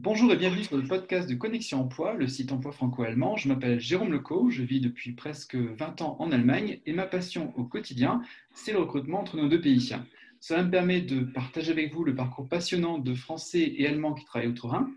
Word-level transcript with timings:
Bonjour 0.00 0.32
et 0.32 0.36
bienvenue 0.36 0.62
sur 0.62 0.76
le 0.76 0.84
podcast 0.84 1.28
de 1.28 1.34
Connexion 1.34 1.80
Emploi, 1.80 2.14
le 2.14 2.28
site 2.28 2.52
emploi 2.52 2.70
franco-allemand. 2.70 3.36
Je 3.36 3.48
m'appelle 3.48 3.80
Jérôme 3.80 4.12
Lecaux, 4.12 4.48
je 4.48 4.62
vis 4.62 4.78
depuis 4.78 5.10
presque 5.10 5.56
20 5.56 6.02
ans 6.02 6.16
en 6.20 6.30
Allemagne 6.30 6.78
et 6.86 6.92
ma 6.92 7.04
passion 7.04 7.52
au 7.56 7.64
quotidien, 7.64 8.22
c'est 8.54 8.70
le 8.70 8.78
recrutement 8.78 9.18
entre 9.18 9.36
nos 9.36 9.48
deux 9.48 9.60
pays. 9.60 9.92
Cela 10.38 10.62
me 10.62 10.70
permet 10.70 11.00
de 11.00 11.22
partager 11.22 11.72
avec 11.72 11.92
vous 11.92 12.04
le 12.04 12.14
parcours 12.14 12.48
passionnant 12.48 12.98
de 12.98 13.12
Français 13.12 13.74
et 13.76 13.88
Allemands 13.88 14.14
qui 14.14 14.24
travaillent 14.24 14.50
outre-Rhin. 14.50 14.88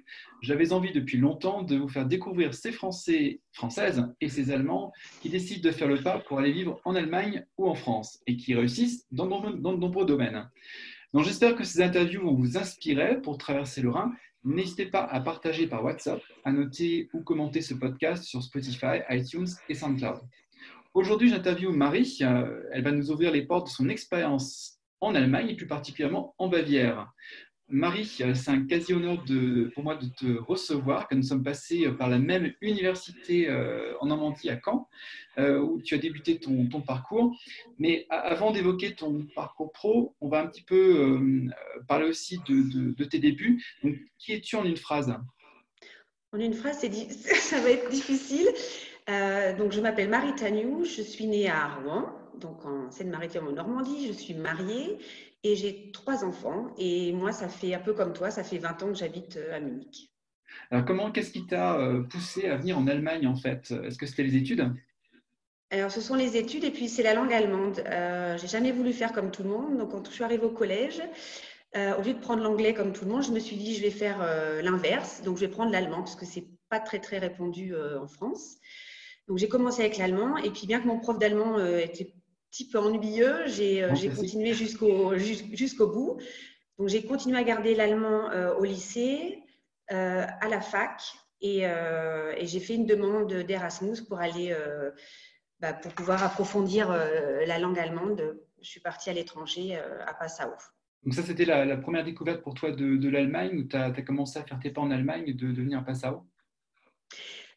J'avais 0.44 0.72
envie 0.72 0.92
depuis 0.92 1.18
longtemps 1.18 1.64
de 1.64 1.78
vous 1.78 1.90
faire 1.90 2.06
découvrir 2.06 2.54
ces 2.54 2.72
Français, 2.72 3.40
Françaises 3.54 4.06
et 4.22 4.30
ces 4.30 4.52
Allemands 4.52 4.94
qui 5.24 5.30
décident 5.30 5.68
de 5.68 5.74
faire 5.74 5.88
le 5.88 5.98
pas 5.98 6.20
pour 6.20 6.38
aller 6.38 6.52
vivre 6.52 6.80
en 6.86 6.94
Allemagne 6.94 7.44
ou 7.58 7.68
en 7.68 7.74
France 7.74 8.20
et 8.28 8.38
qui 8.38 8.54
réussissent 8.54 9.08
dans 9.12 9.26
de 9.26 9.58
nombreux 9.58 10.06
domaines. 10.06 10.48
J'espère 11.14 11.56
que 11.56 11.66
ces 11.66 11.82
interviews 11.82 12.22
vont 12.22 12.36
vous 12.36 12.58
inspirer 12.58 13.20
pour 13.20 13.38
traverser 13.38 13.82
le 13.82 13.90
Rhin. 13.90 14.14
N'hésitez 14.44 14.88
pas 14.88 15.04
à 15.04 15.20
partager 15.22 15.68
par 15.68 15.84
WhatsApp, 15.84 16.20
à 16.44 16.52
noter 16.52 17.10
ou 17.14 17.22
commenter 17.22 17.62
ce 17.62 17.76
podcast 17.76 18.24
sur 18.24 18.42
Spotify, 18.42 19.02
iTunes 19.10 19.48
et 19.70 19.76
SoundCloud. 19.76 20.20
Aujourd'hui, 20.96 21.30
j'interviewe 21.30 21.72
Marie. 21.72 22.18
Euh, 22.22 22.64
elle 22.72 22.84
va 22.84 22.92
nous 22.92 23.12
ouvrir 23.12 23.32
les 23.32 23.44
portes 23.44 23.68
de 23.68 23.72
son 23.72 23.88
expérience 23.88 24.80
en 25.00 25.14
Allemagne 25.14 25.50
et 25.50 25.56
plus 25.56 25.68
particulièrement 25.68 26.34
en 26.40 26.48
Bavière. 26.48 27.12
Marie, 27.72 28.18
euh, 28.20 28.34
c'est 28.34 28.52
un 28.52 28.66
quasi 28.66 28.94
honneur 28.94 29.24
pour 29.74 29.84
moi 29.84 29.96
de 29.96 30.06
te 30.08 30.38
recevoir, 30.40 31.08
que 31.08 31.16
nous 31.16 31.24
sommes 31.24 31.44
passés 31.44 31.86
euh, 31.86 31.94
par 31.94 32.10
la 32.10 32.20
même 32.20 32.54
université 32.62 33.50
euh, 33.50 33.94
en 34.02 34.08
Normandie 34.08 34.50
à 34.50 34.60
Caen, 34.64 34.90
où 35.38 35.82
tu 35.82 35.96
as 35.96 35.98
débuté 35.98 36.38
ton, 36.38 36.68
parcours. 36.82 37.36
Mais 37.80 38.06
avant 38.10 38.52
d'évoquer 38.52 38.94
ton 38.94 39.26
parcours 39.34 39.72
pro, 39.72 40.14
on 40.20 40.28
va 40.28 40.42
un 40.42 40.48
petit 40.48 40.62
peu 40.62 41.50
parler 41.88 42.08
aussi 42.08 42.40
de, 42.48 43.04
tes 43.06 43.20
débuts. 43.20 43.64
Qui 44.20 44.34
es-tu 44.34 44.58
en 44.58 44.66
une 44.66 44.78
phrase? 44.78 45.16
En 46.34 46.40
une 46.40 46.54
phrase, 46.54 46.80
ça 47.20 47.62
va 47.62 47.70
être 47.70 47.90
difficile. 47.90 48.48
donc, 49.58 49.72
je 49.72 49.80
m'appelle 49.80 50.10
Marie 50.10 50.36
Tagnou, 50.36 50.84
je 50.84 51.02
suis 51.02 51.28
née 51.28 51.50
à 51.50 51.76
Rouen, 51.76 52.14
donc 52.40 52.66
en 52.66 52.92
Seine-Maritime 52.92 53.48
en 53.48 53.54
Normandie. 53.54 54.08
Je 54.08 54.14
suis 54.14 54.34
mariée 54.34 54.98
et 55.44 55.56
j'ai 55.56 55.92
trois 55.92 56.24
enfants. 56.24 56.74
Et 56.78 57.14
moi, 57.14 57.32
ça 57.32 57.50
fait 57.50 57.74
un 57.74 57.80
peu 57.80 57.94
comme 57.94 58.14
toi, 58.14 58.32
ça 58.32 58.44
fait 58.44 58.58
20 58.58 58.84
ans 58.84 58.88
que 58.88 58.96
j'habite 58.96 59.38
euh, 59.38 59.56
à 59.56 59.60
Munich. 59.60 60.12
Alors, 60.70 60.86
comment, 60.86 61.12
qu'est-ce 61.12 61.32
qui 61.32 61.46
t'a 61.46 61.78
euh, 61.78 62.04
poussé 62.04 62.48
à 62.48 62.58
venir 62.58 62.78
en 62.78 62.88
Allemagne 62.88 63.28
en 63.28 63.36
fait? 63.36 63.72
Est-ce 63.84 63.98
que 63.98 64.06
c'était 64.06 64.24
les 64.24 64.36
études? 64.36 64.72
Alors, 65.70 65.92
ce 65.92 66.02
sont 66.02 66.16
les 66.16 66.38
études 66.38 66.64
et 66.64 66.72
puis 66.72 66.90
c'est 66.90 67.04
la 67.04 67.14
langue 67.14 67.32
allemande. 67.32 67.82
Euh, 67.86 68.38
j'ai 68.38 68.48
jamais 68.48 68.72
voulu 68.72 68.92
faire 68.94 69.14
comme 69.14 69.32
tout 69.32 69.44
le 69.44 69.50
monde. 69.50 69.78
Donc, 69.78 69.92
quand 69.92 70.06
je 70.06 70.12
suis 70.12 70.24
arrivée 70.24 70.44
au 70.44 70.50
collège, 70.50 71.02
euh, 71.78 71.96
au 71.98 72.02
lieu 72.02 72.14
de 72.14 72.20
prendre 72.20 72.44
l'anglais 72.44 72.74
comme 72.74 72.92
tout 72.92 73.06
le 73.06 73.12
monde, 73.12 73.24
je 73.24 73.32
me 73.32 73.40
suis 73.40 73.56
dit, 73.56 73.76
je 73.76 73.82
vais 73.82 73.92
faire 73.92 74.20
l'inverse. 74.62 75.22
Donc, 75.24 75.38
je 75.38 75.46
vais 75.46 75.52
prendre 75.52 75.72
l'allemand 75.72 76.00
parce 76.00 76.18
que 76.18 76.26
c'est 76.26 76.48
pas 76.70 76.80
très, 76.80 77.00
très 77.00 77.20
répandu 77.20 77.74
en 77.76 78.08
France. 78.08 78.58
Donc, 79.30 79.38
j'ai 79.38 79.48
commencé 79.48 79.82
avec 79.82 79.98
l'allemand. 79.98 80.36
Et 80.38 80.50
puis, 80.50 80.68
bien 80.68 80.82
que 80.82 80.88
mon 80.88 81.00
prof 81.00 81.18
d'allemand 81.18 81.58
était 81.66 82.14
petit 82.52 82.68
peu 82.68 82.80
ennuyeux. 82.80 83.48
J'ai 83.48 83.84
euh, 83.84 83.90
continué 84.16 84.54
jusqu'au 84.54 85.16
jusqu'au 85.18 85.88
bout. 85.88 86.18
Donc, 86.78 86.90
j'ai 86.90 87.04
continué 87.04 87.38
à 87.38 87.44
garder 87.44 87.76
l'allemand 87.76 88.30
euh, 88.32 88.54
au 88.56 88.64
lycée, 88.64 89.40
euh, 89.92 90.26
à 90.42 90.48
la 90.50 90.62
fac, 90.62 91.02
et, 91.42 91.64
j'ai 92.42 92.60
fait 92.60 92.76
une 92.76 92.86
demande 92.86 93.34
d'Erasmus 93.34 94.04
pour 94.08 94.20
aller, 94.20 94.56
bah, 95.60 95.74
pour 95.74 95.92
pouvoir 95.94 96.24
approfondir 96.24 96.90
la 96.92 97.58
langue 97.58 97.80
allemande. 97.80 98.38
Je 98.62 98.70
suis 98.70 98.80
partie 98.80 99.10
à 99.10 99.14
l'étranger, 99.14 99.76
à 99.76 100.14
Passau. 100.14 100.54
Donc 101.04 101.16
ça, 101.16 101.24
c'était 101.24 101.46
la, 101.46 101.78
première 101.78 102.04
découverte 102.04 102.44
pour 102.44 102.54
toi 102.54 102.72
de, 102.72 102.96
de 102.96 103.10
l'Allemagne, 103.10 103.58
où 103.58 103.64
tu 103.64 103.76
as, 103.76 103.92
commencé 104.04 104.38
à 104.38 104.44
faire 104.44 104.60
tes 104.60 104.70
pas 104.70 104.82
en 104.82 104.92
Allemagne, 104.92 105.34
de, 105.34 105.52
de 105.52 105.62
venir 105.62 105.80
à 105.80 105.82
Passau? 105.82 106.28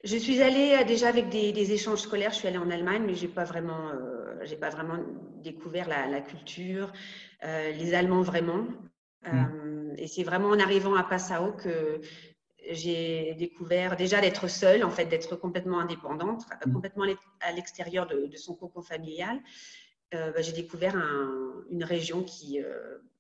Je 0.05 0.19
suis 0.19 0.43
allée 0.43 0.77
euh, 0.79 0.85
déjà 0.85 1.09
avec 1.09 1.31
des, 1.31 1.73
échanges 1.73 2.01
scolaires. 2.01 2.31
Je 2.31 2.37
suis 2.37 2.49
allée 2.49 2.59
en 2.59 2.71
Allemagne, 2.71 3.03
mais 3.07 3.15
j'ai 3.15 3.29
pas 3.29 3.45
vraiment, 3.45 3.89
euh, 3.89 4.39
j'ai 4.45 4.57
pas 4.57 4.69
vraiment 4.69 4.99
découvert 5.43 5.89
la, 5.89 6.21
culture, 6.21 6.93
euh, 7.45 7.73
les 7.73 7.95
Allemands 7.95 8.23
vraiment. 8.23 8.67
Mm. 9.27 9.95
et 9.97 10.07
c'est 10.07 10.23
vraiment 10.23 10.49
en 10.49 10.59
arrivant 10.61 10.95
à 10.97 11.03
Passau 11.03 11.53
que 11.53 12.03
j'ai 12.71 13.35
découvert 13.39 13.97
déjà 13.97 14.21
d'être 14.21 14.49
seule, 14.49 14.85
en 14.85 14.91
fait, 14.91 15.07
d'être 15.07 15.35
complètement 15.37 15.81
indépendante, 15.81 16.43
mm. 16.67 16.73
complètement 16.73 17.07
à 17.41 17.53
l'extérieur 17.53 18.07
de, 18.07 18.37
son 18.37 18.55
cocon 18.55 18.83
familial. 18.83 19.41
Bah, 20.13 20.43
j'ai 20.43 20.53
découvert 20.53 20.95
une 21.71 21.83
région 21.83 22.23
qui, 22.23 22.61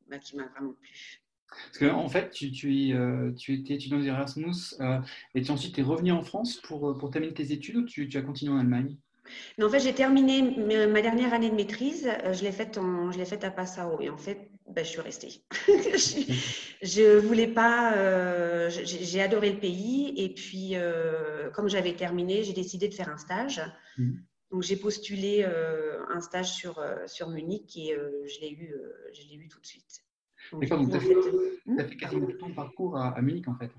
bah, 0.08 0.18
qui 0.18 0.36
m'a 0.36 0.46
vraiment 0.46 0.74
plu. 0.74 1.23
Parce 1.48 1.78
qu'en 1.78 2.00
en 2.00 2.08
fait, 2.08 2.30
tu, 2.30 2.50
tu, 2.50 2.92
euh, 2.94 3.32
tu, 3.32 3.54
étais 3.54 3.74
étudiant 3.74 3.98
d'Erasmus 3.98 4.74
euh, 4.80 5.00
et 5.34 5.42
tu 5.42 5.50
ensuite 5.50 5.78
es 5.78 5.82
revenu 5.82 6.12
en 6.12 6.22
France 6.22 6.56
pour, 6.56 6.90
euh, 6.90 6.98
pour 6.98 7.10
terminer 7.10 7.34
tes 7.34 7.52
études 7.52 7.76
ou 7.76 7.84
tu, 7.84 8.08
tu 8.08 8.18
as 8.18 8.22
continué 8.22 8.52
en 8.52 8.58
Allemagne? 8.58 8.96
En 9.60 9.70
fait, 9.70 9.80
j'ai 9.80 9.94
terminé 9.94 10.42
ma 10.86 11.00
dernière 11.00 11.32
année 11.32 11.48
de 11.48 11.54
maîtrise. 11.54 12.10
Je 12.32 12.42
l'ai 12.42 12.52
faite, 12.52 12.78
à 12.78 13.50
Passau 13.50 13.98
et 14.00 14.10
en 14.10 14.18
fait, 14.18 14.50
ben, 14.68 14.84
je 14.84 14.90
suis 14.90 15.00
restée. 15.00 15.42
je 16.82 17.18
voulais 17.20 17.46
pas. 17.46 18.68
j'ai 18.68 19.22
adoré 19.22 19.52
le 19.52 19.60
pays 19.60 20.12
et 20.18 20.28
puis, 20.34 20.74
comme 21.54 21.70
j'avais 21.70 21.94
terminé, 21.94 22.42
j'ai 22.42 22.52
décidé 22.52 22.86
de 22.88 22.94
faire 22.94 23.08
un 23.08 23.16
stage. 23.16 23.62
Mmh. 23.96 24.12
Donc, 24.50 24.62
j'ai 24.62 24.76
postulé 24.76 25.42
un 25.42 26.20
stage 26.20 26.52
sur, 26.52 26.84
sur 27.06 27.30
Munich 27.30 27.78
et 27.78 27.96
je 28.26 28.40
l'ai 28.42 28.50
eu, 28.50 28.74
je 29.14 29.22
l'ai 29.22 29.36
eu 29.36 29.48
tout 29.48 29.58
de 29.58 29.66
suite. 29.66 30.03
D'accord, 30.52 30.78
donc 30.78 30.90
tu 30.90 30.96
as, 30.96 31.00
fait, 31.00 31.88
fait 31.88 31.96
quasiment 31.96 32.26
tout 32.26 32.38
ton 32.38 32.52
parcours 32.52 32.96
à, 32.96 33.20
Munich 33.20 33.48
en 33.48 33.54
fait 33.56 33.70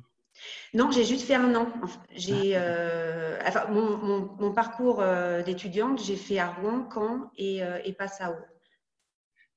non, 0.73 0.91
j'ai 0.91 1.05
juste 1.05 1.25
fait 1.25 1.35
un 1.35 1.55
an. 1.55 1.71
J'ai, 2.13 2.55
ah. 2.55 2.61
euh, 2.61 3.39
enfin, 3.45 3.67
mon, 3.71 4.35
mon, 4.39 4.53
parcours 4.53 5.01
euh, 5.01 5.41
d'étudiante, 5.43 6.03
j'ai 6.03 6.15
fait 6.15 6.39
à 6.39 6.51
Rouen, 6.51 6.89
Caen 6.93 7.31
et, 7.37 7.63
euh, 7.63 7.79
et 7.85 7.93
Passau. 7.93 8.33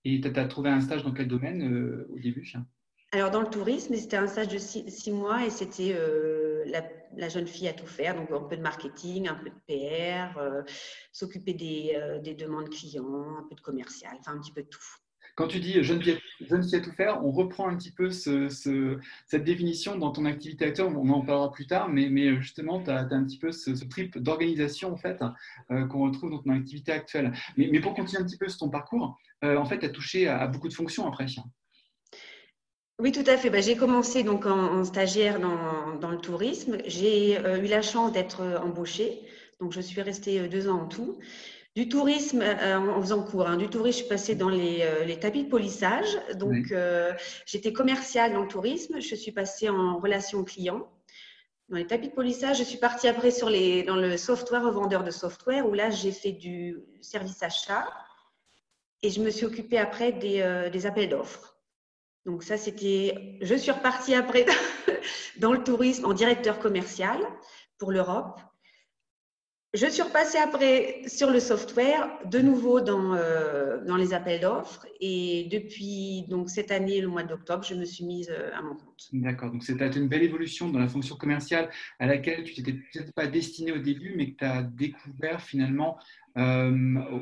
Et 0.05 0.21
tu 0.21 0.29
as 0.29 0.47
trouvé 0.47 0.71
un 0.71 0.81
stage 0.81 1.03
dans 1.03 1.13
quel 1.13 1.29
domaine 1.29 2.07
au 2.15 2.19
début 2.19 2.51
Alors, 3.13 3.31
dans 3.31 3.41
le 3.41 3.49
tourisme, 3.49 3.95
c'était 3.95 4.17
un 4.17 4.29
stage 4.29 4.49
de 4.49 4.59
six, 4.59 5.11
mois 5.11 5.45
et 5.45 5.51
c'était 5.51 5.97
la, 6.67 6.85
la, 7.17 7.29
jeune 7.29 7.49
fille 7.49 7.69
à 7.69 7.73
tout 7.73 7.87
faire. 7.87 8.15
Donc, 8.15 8.31
un 8.31 8.47
peu 8.47 8.57
de 8.57 8.63
marketing, 8.63 9.29
un 9.29 9.35
peu 9.35 9.51
de 9.51 9.57
PR, 9.67 10.41
s'occuper 11.13 11.53
des, 11.53 12.21
des, 12.23 12.35
demandes 12.35 12.71
clients, 12.71 13.39
un 13.39 13.47
peu 13.49 13.57
de 13.57 13.61
commercial, 13.61 14.17
enfin 14.21 14.33
un 14.35 14.39
petit 14.39 14.53
peu 14.53 14.63
de 14.63 14.69
tout. 14.69 14.81
Quand 15.39 15.47
tu 15.47 15.61
dis 15.61 15.75
fille, 15.75 15.85
jeune 15.85 16.65
à 16.73 16.81
tout 16.81 16.91
faire, 16.91 17.25
on 17.25 17.31
reprend 17.31 17.69
un 17.69 17.77
petit 17.77 17.93
peu 17.93 18.11
cette 18.11 19.45
définition 19.45 19.97
dans 19.97 20.11
ton 20.11 20.25
activité 20.25 20.65
actuelle. 20.65 20.87
On 20.87 21.09
en 21.11 21.25
parlera 21.25 21.53
plus 21.53 21.69
tard, 21.69 21.89
mais, 21.89 22.35
justement, 22.41 22.83
tu 22.83 22.91
as, 22.91 23.07
un 23.09 23.25
petit 23.25 23.39
peu 23.39 23.53
ce, 23.53 23.71
trip 23.85 24.19
d'organisation 24.19 24.93
en 24.93 24.97
fait 24.97 25.23
euh, 25.71 25.87
qu'on 25.87 26.01
retrouve 26.01 26.33
dans 26.33 26.43
ton 26.43 26.51
activité 26.51 26.91
actuelle. 26.91 27.33
Mais, 27.57 27.79
pour 27.79 27.95
continuer 27.95 28.21
un 28.21 28.27
petit 28.27 28.37
peu 28.37 28.49
sur 28.49 28.59
ton 28.59 28.69
parcours, 28.69 29.17
euh, 29.45 29.57
en 29.57 29.65
fait, 29.65 29.79
tu 29.79 29.87
as 29.87 29.91
touché 29.91 30.27
à, 30.27 30.45
beaucoup 30.49 30.67
de 30.67 30.75
fonctions 30.75 31.07
après. 31.07 31.27
Oui, 32.99 33.13
tout 33.13 33.23
à 33.29 33.37
fait. 33.37 33.49
Bah, 33.49 33.61
j'ai 33.61 33.77
commencé 33.77 34.25
donc 34.25 34.45
en, 34.45 34.83
stagiaire 34.83 35.39
dans, 35.39 36.11
le 36.11 36.19
tourisme. 36.19 36.79
J'ai 36.85 37.39
euh, 37.39 37.63
eu 37.63 37.69
la 37.69 37.83
chance 37.83 38.11
d'être 38.11 38.43
embauchée. 38.61 39.23
Donc, 39.61 39.73
je 39.73 39.81
suis 39.81 40.03
restée 40.03 40.49
deux 40.49 40.69
ans 40.69 40.83
en 40.83 40.89
tout. 40.89 41.17
Du 41.79 41.89
tourisme, 41.89 42.43
euh, 42.43 42.77
en 42.77 43.01
faisant 43.01 43.23
cours, 43.23 43.47
hein, 43.47 43.57
du 43.57 43.69
tourisme, 43.69 43.99
je 43.99 44.03
suis 44.03 44.09
passée 44.09 44.35
dans 44.35 44.49
les, 44.49 44.81
euh, 44.83 45.15
tapis 45.15 45.45
de 45.45 45.49
polissage. 45.49 46.09
Donc, 46.35 46.73
euh, 46.73 47.13
j'étais 47.47 47.73
commerciale 47.73 48.33
dans 48.33 48.43
le 48.43 48.49
tourisme. 48.49 49.01
Je 49.01 49.15
suis 49.15 49.31
passée 49.31 49.69
en 49.69 49.97
relation 50.01 50.43
client. 50.43 50.91
Dans 51.69 51.77
les 51.77 51.87
tapis 51.87 52.09
de 52.09 52.15
polissage, 52.15 52.59
je 52.59 52.65
suis 52.65 52.79
partie 52.79 53.07
après 53.07 53.31
sur 53.31 53.49
les, 53.49 53.85
dans 53.85 53.95
le 53.95 54.17
software, 54.17 54.69
vendeur 54.73 55.05
de 55.05 55.13
software, 55.13 55.69
où 55.69 55.73
là, 55.73 55.89
j'ai 55.89 56.11
fait 56.11 56.33
du 56.33 56.81
service 57.01 57.45
achat. 57.45 57.87
Et 59.03 59.11
je 59.11 59.21
me 59.21 59.31
suis 59.31 59.47
occupée 59.47 59.79
après 59.79 60.11
des, 60.11 60.69
des 60.73 60.85
appels 60.85 61.09
d'offres. 61.09 61.61
Donc, 62.27 62.43
ça, 62.43 62.57
c'était. 62.57 63.39
Je 63.41 63.55
suis 63.55 63.71
repartie 63.71 64.17
après 64.17 64.47
dans 65.39 65.53
le 65.53 65.63
tourisme 65.63 66.07
en 66.07 66.13
directeur 66.13 66.59
commercial 66.59 67.21
pour 67.79 67.93
l'Europe. 67.93 68.41
Je 69.75 69.85
suis 69.87 70.01
repassée 70.01 70.39
après 70.39 71.03
sur 71.07 71.31
le 71.31 71.41
software, 71.41 72.09
de 72.25 72.39
nouveau 72.39 72.81
dans, 72.81 73.15
euh, 73.15 73.85
dans 73.85 73.97
les 73.97 74.15
appels 74.15 74.41
d'offres. 74.41 74.87
Et 74.99 75.47
depuis 75.53 76.25
donc, 76.27 76.49
cette 76.49 76.71
année, 76.71 77.03
le 77.03 77.09
mois 77.09 77.23
d'octobre, 77.23 77.63
je 77.65 77.75
me 77.75 77.85
suis 77.85 78.07
mise 78.07 78.31
euh, 78.31 78.51
à 78.55 78.63
mon 78.63 78.77
compte. 78.77 79.09
D'accord. 79.13 79.51
Donc, 79.51 79.63
c'était 79.63 79.91
une 79.91 80.09
belle 80.09 80.23
évolution 80.23 80.71
dans 80.71 80.79
la 80.79 80.89
fonction 80.89 81.17
commerciale 81.17 81.69
à 81.99 82.07
laquelle 82.07 82.45
tu 82.45 82.59
n'étais 82.59 82.73
peut-être 82.73 83.13
pas 83.13 83.27
destinée 83.27 83.73
au 83.73 83.79
début, 83.79 84.15
mais 84.17 84.31
que 84.31 84.39
tu 84.39 84.45
as 84.47 84.63
découvert 84.63 85.43
finalement 85.43 85.99
euh, 86.39 86.73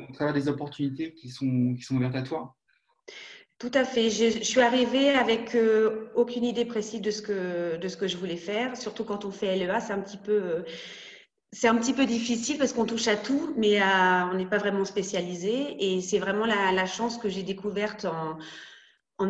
au 0.09 0.13
travers 0.13 0.33
des 0.33 0.47
opportunités 0.47 1.13
qui 1.13 1.27
sont, 1.27 1.75
qui 1.75 1.83
sont 1.83 1.97
ouvertes 1.97 2.15
à 2.15 2.21
toi? 2.21 2.55
Tout 3.59 3.71
à 3.73 3.83
fait. 3.83 4.09
Je, 4.09 4.41
suis 4.41 4.61
arrivée 4.61 5.09
avec 5.09 5.57
aucune 6.15 6.45
idée 6.45 6.63
précise 6.63 7.01
de 7.01 7.11
ce, 7.11 7.21
que, 7.21 7.75
de 7.75 7.87
ce 7.89 7.97
que 7.97 8.07
je 8.07 8.15
voulais 8.15 8.37
faire. 8.37 8.77
Surtout 8.77 9.03
quand 9.03 9.25
on 9.25 9.31
fait 9.31 9.57
LEA, 9.57 9.81
c'est 9.81 9.93
un 9.93 9.99
petit 9.99 10.17
peu 10.17 10.63
c'est 11.59 11.67
un 11.67 11.75
petit 11.75 11.93
peu 11.93 12.05
difficile 12.05 12.59
parce 12.59 12.71
qu'on 12.71 12.85
touche 12.85 13.07
à 13.07 13.15
tout, 13.15 13.55
mais 13.57 13.81
on 13.81 14.35
n'est 14.35 14.45
pas 14.45 14.59
vraiment 14.59 14.85
spécialisé. 14.85 15.75
Et 15.79 16.01
c'est 16.01 16.19
vraiment 16.19 16.45
la, 16.45 16.85
chance 16.85 17.17
que 17.17 17.29
j'ai 17.29 17.41
découverte 17.41 18.05
en, 18.05 18.37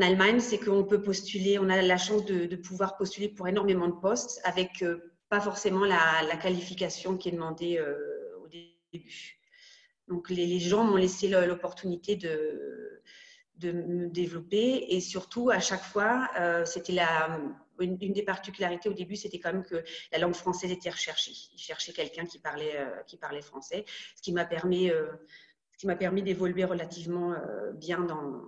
Allemagne, 0.01 0.41
c'est 0.41 0.57
qu'on 0.57 0.83
peut 0.83 1.01
postuler, 1.01 1.57
on 1.57 1.69
a 1.69 1.81
la 1.81 1.97
chance 1.97 2.25
de, 2.25 2.53
pouvoir 2.57 2.97
postuler 2.97 3.29
pour 3.29 3.47
énormément 3.47 3.87
de 3.87 3.93
postes 3.93 4.41
avec 4.43 4.83
pas 5.29 5.39
forcément 5.39 5.85
la, 5.85 6.35
qualification 6.41 7.15
qui 7.15 7.29
est 7.29 7.31
demandée 7.31 7.81
au 8.43 8.47
début. 8.49 9.39
Donc 10.09 10.29
les, 10.29 10.59
gens 10.59 10.83
m'ont 10.83 10.97
laissé 10.97 11.29
l'opportunité 11.29 12.17
de, 12.17 13.01
de 13.55 13.71
me 13.71 14.09
développer 14.09 14.87
et 14.89 14.99
surtout 14.99 15.49
à 15.49 15.61
chaque 15.61 15.83
fois, 15.83 16.29
c'était 16.65 16.91
la 16.91 17.39
une, 17.79 17.97
des 17.97 18.23
particularités 18.23 18.89
au 18.89 18.93
début, 18.93 19.15
c'était 19.15 19.39
quand 19.39 19.53
même 19.53 19.63
que 19.63 19.83
la 20.11 20.17
langue 20.17 20.33
française 20.33 20.71
était 20.71 20.89
recherchée. 20.89 21.33
Ils 21.53 21.59
cherchaient 21.59 21.93
quelqu'un 21.93 22.25
qui 22.25 22.39
parlait, 22.39 22.75
euh, 22.77 23.03
qui 23.05 23.17
parlait 23.17 23.41
français, 23.41 23.85
ce 24.15 24.21
qui 24.21 24.31
m'a 24.31 24.45
permis, 24.45 24.89
euh, 24.89 25.07
ce 25.73 25.77
qui 25.77 25.87
m'a 25.87 25.95
permis 25.95 26.23
d'évoluer 26.23 26.63
relativement 26.63 27.33
euh, 27.33 27.71
bien 27.73 27.99
dans, 27.99 28.41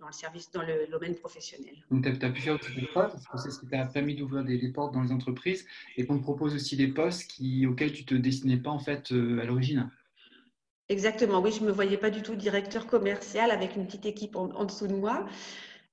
dans, 0.00 0.06
le 0.06 0.12
service, 0.12 0.50
dans 0.50 0.62
le 0.62 0.86
domaine 0.90 1.14
professionnel. 1.14 1.74
Donc, 1.90 2.04
tu 2.04 2.26
as, 2.26 2.30
pu 2.30 2.40
faire 2.40 2.58
aussi 2.60 2.74
des 2.74 2.86
postes, 2.86 3.16
c'est 3.42 3.50
ce 3.50 3.60
qui 3.60 3.66
t'a 3.66 3.84
permis 3.86 4.14
d'ouvrir 4.14 4.44
des, 4.44 4.72
portes 4.72 4.94
dans 4.94 5.02
les 5.02 5.12
entreprises 5.12 5.66
et 5.96 6.06
qu'on 6.06 6.18
te 6.18 6.22
propose 6.22 6.54
aussi 6.54 6.76
des 6.76 6.88
postes 6.88 7.30
qui, 7.30 7.66
auxquels 7.66 7.92
tu 7.92 8.02
ne 8.02 8.08
te 8.08 8.14
destinais 8.14 8.58
pas 8.58 8.70
en 8.70 8.78
fait 8.78 9.12
à 9.12 9.44
l'origine. 9.44 9.90
Exactement, 10.88 11.40
oui, 11.40 11.50
je 11.50 11.62
ne 11.62 11.66
me 11.66 11.72
voyais 11.72 11.96
pas 11.96 12.10
du 12.10 12.22
tout 12.22 12.36
directeur 12.36 12.86
commercial 12.86 13.50
avec 13.50 13.74
une 13.74 13.86
petite 13.86 14.06
équipe 14.06 14.36
en 14.36 14.64
dessous 14.64 14.86
de 14.86 14.94
moi. 14.94 15.26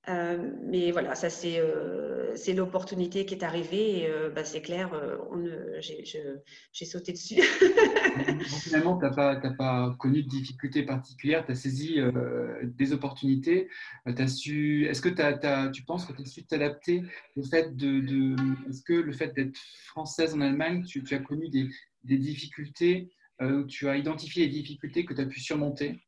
Euh, 0.08 0.50
mais 0.62 0.90
voilà, 0.90 1.14
ça 1.14 1.30
c'est 1.30 1.58
euh, 1.58 2.34
l'opportunité 2.54 3.24
qui 3.24 3.34
est 3.34 3.42
arrivée 3.42 4.00
et 4.00 4.10
euh, 4.10 4.28
bah, 4.28 4.44
c'est 4.44 4.60
clair, 4.60 4.90
j'ai 5.80 6.84
sauté 6.84 7.12
dessus. 7.12 7.40
finalement, 8.62 8.98
tu 8.98 9.04
n'as 9.04 9.54
pas, 9.54 9.96
connu 9.98 10.22
de 10.22 10.28
difficultés 10.28 10.82
particulières, 10.82 11.46
tu 11.46 11.52
as 11.52 11.54
saisi 11.54 11.98
des 12.64 12.92
opportunités. 12.92 13.68
Est-ce 14.06 15.00
que 15.00 15.70
tu 15.72 15.82
penses 15.84 16.04
que 16.04 16.12
tu 16.12 16.22
as 16.22 16.26
su 16.26 16.44
t'adapter 16.44 17.02
au 17.36 17.42
fait 17.42 17.74
de. 17.74 18.36
Est-ce 18.68 18.82
que 18.82 18.92
le 18.92 19.12
fait 19.12 19.34
d'être 19.34 19.58
française 19.86 20.34
en 20.34 20.40
Allemagne, 20.42 20.84
tu, 20.84 21.02
tu 21.02 21.14
as 21.14 21.20
connu 21.20 21.48
des, 21.48 21.68
des 22.04 22.18
difficultés, 22.18 23.10
tu 23.68 23.88
as 23.88 23.96
identifié 23.96 24.46
les 24.46 24.52
difficultés 24.52 25.06
que 25.06 25.14
tu 25.14 25.20
as 25.22 25.26
pu 25.26 25.40
surmonter? 25.40 25.98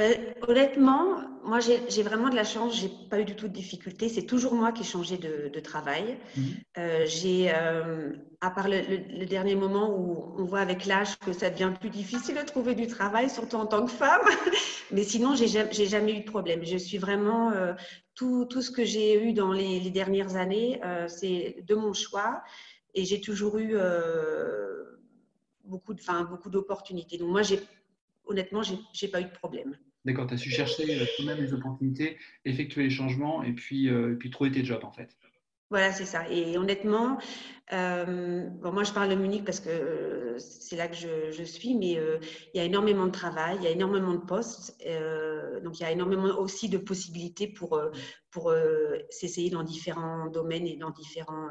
Ben, 0.00 0.34
honnêtement, 0.48 1.20
moi 1.44 1.58
j'ai 1.60 2.02
vraiment 2.02 2.30
de 2.30 2.34
la 2.34 2.42
chance, 2.42 2.74
j'ai 2.74 2.90
pas 3.10 3.20
eu 3.20 3.26
du 3.26 3.36
tout 3.36 3.48
de 3.48 3.52
difficultés. 3.52 4.08
C'est 4.08 4.24
toujours 4.24 4.54
moi 4.54 4.72
qui 4.72 4.80
ai 4.80 4.86
changé 4.86 5.18
de, 5.18 5.60
travail. 5.60 6.16
Mhm. 6.36 6.44
Euh, 6.78 7.04
j'ai, 7.04 7.52
euh, 7.54 8.14
à 8.40 8.50
part 8.50 8.68
le, 8.68 9.26
dernier 9.26 9.56
moment 9.56 9.94
où 9.94 10.34
on 10.38 10.44
voit 10.46 10.60
avec 10.60 10.86
l'âge 10.86 11.18
que 11.18 11.34
ça 11.34 11.50
devient 11.50 11.74
plus 11.78 11.90
difficile 11.90 12.34
de 12.34 12.46
trouver 12.46 12.74
du 12.74 12.86
travail, 12.86 13.28
surtout 13.28 13.56
en 13.56 13.66
tant 13.66 13.84
que 13.84 13.90
femme. 13.90 14.22
Mais 14.90 15.02
sinon, 15.02 15.34
j'ai 15.34 15.48
jamais, 15.48 15.74
jamais 15.74 16.12
eu 16.16 16.20
de 16.20 16.30
problème. 16.30 16.64
Je 16.64 16.78
suis 16.78 16.96
vraiment 16.96 17.50
euh, 17.50 17.74
tout, 18.14 18.46
tout, 18.46 18.62
ce 18.62 18.70
que 18.70 18.86
j'ai 18.86 19.22
eu 19.22 19.34
dans 19.34 19.52
les, 19.52 19.80
les 19.80 19.90
dernières 19.90 20.36
années, 20.36 20.80
c'est 21.08 21.62
de 21.66 21.74
mon 21.74 21.92
choix, 21.92 22.42
et 22.94 23.04
j'ai 23.04 23.20
toujours 23.20 23.58
eu 23.58 23.76
beaucoup 25.64 25.92
de, 25.92 26.24
beaucoup 26.24 26.48
d'opportunités. 26.48 27.18
Donc 27.18 27.28
moi, 27.28 27.42
j'ai 27.42 27.60
honnêtement, 28.30 28.62
j'ai 28.92 29.08
pas 29.08 29.20
eu 29.20 29.24
de 29.24 29.30
problème. 29.30 29.76
D'accord, 30.04 30.26
tu 30.26 30.34
as 30.34 30.38
su 30.38 30.50
chercher 30.50 30.98
euh, 30.98 31.04
toi-même 31.16 31.42
les 31.42 31.52
opportunités, 31.52 32.16
effectuer 32.44 32.84
les 32.84 32.90
changements 32.90 33.42
et 33.42 33.52
puis, 33.52 33.90
euh, 33.90 34.16
puis 34.18 34.30
trouver 34.30 34.50
tes 34.50 34.64
jobs 34.64 34.84
en 34.84 34.92
fait. 34.92 35.16
Voilà, 35.68 35.92
c'est 35.92 36.06
ça. 36.06 36.28
Et 36.30 36.58
honnêtement, 36.58 37.18
euh, 37.72 38.48
bon, 38.48 38.72
moi 38.72 38.82
je 38.82 38.92
parle 38.92 39.10
de 39.10 39.14
Munich 39.14 39.44
parce 39.44 39.60
que 39.60 40.34
c'est 40.38 40.74
là 40.74 40.88
que 40.88 40.96
je, 40.96 41.44
suis, 41.44 41.76
mais 41.76 41.92
il 41.92 42.56
y 42.56 42.58
a 42.58 42.64
énormément 42.64 43.06
de 43.06 43.12
travail, 43.12 43.56
il 43.60 43.64
y 43.64 43.66
a 43.68 43.70
énormément 43.70 44.14
de 44.14 44.24
postes, 44.24 44.76
donc 45.62 45.78
il 45.78 45.82
y 45.82 45.86
a 45.86 45.92
énormément 45.92 46.36
aussi 46.40 46.68
de 46.68 46.78
possibilités 46.78 47.46
pour, 47.46 47.80
pour 48.32 48.52
s'essayer 49.10 49.50
dans 49.50 49.62
différents 49.62 50.26
domaines 50.26 50.66
et 50.66 50.76
dans 50.76 50.90
différents 50.90 51.50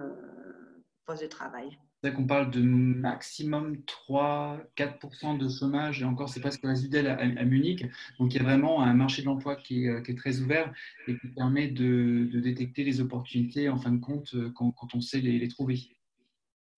postes 1.06 1.24
de 1.24 1.28
travail. 1.28 1.78
C'est 2.04 2.13
qu'on 2.13 2.25
parle 2.25 2.50
de 2.50 2.62
maximum 2.62 3.78
3-4% 4.07 5.38
de 5.38 5.50
chômage, 5.50 6.01
et 6.01 6.06
encore, 6.06 6.30
c'est 6.30 6.40
presque 6.40 6.62
résiduel 6.63 7.07
à, 7.07 7.18
à, 7.18 7.44
Munich. 7.44 7.86
Donc, 8.19 8.34
il 8.34 8.38
y 8.38 8.40
a 8.40 8.44
vraiment 8.44 8.81
un 8.81 8.94
marché 8.94 9.22
de 9.22 9.28
l'emploi 9.28 9.56
qui, 9.57 9.86
est 9.86 10.18
très 10.18 10.40
ouvert 10.40 10.74
et 11.07 11.18
qui 11.18 11.28
permet 11.28 11.68
de, 11.68 12.30
détecter 12.34 12.84
les 12.84 13.01
opportunités, 13.01 13.69
en 13.69 13.78
fin 13.78 13.92
de 13.92 14.00
compte, 14.00 14.34
quand, 14.56 14.74
on 14.94 15.01
sait 15.01 15.19
les, 15.19 15.48
trouver. 15.50 15.80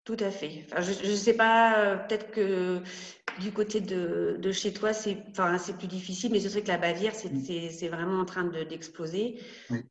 Tout 0.05 0.17
à 0.20 0.31
fait. 0.31 0.64
je 0.81 1.11
ne 1.11 1.17
sais 1.17 1.34
pas, 1.34 1.99
peut-être 2.08 2.31
que 2.31 2.82
du 3.38 3.52
côté 3.52 3.81
de, 3.81 4.52
chez 4.52 4.72
toi, 4.72 4.93
c'est 4.93 5.19
enfin, 5.31 5.56
plus 5.78 5.88
difficile, 5.88 6.32
mais 6.32 6.40
je 6.40 6.49
sais 6.49 6.62
que 6.62 6.69
la 6.69 6.78
Bavière, 6.78 7.14
c'est 7.14 7.88
vraiment 7.88 8.20
en 8.20 8.25
train 8.25 8.44
d'exploser. 8.44 9.40